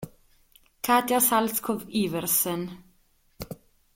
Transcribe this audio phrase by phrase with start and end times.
[0.87, 2.65] Katja Salskov-Iversen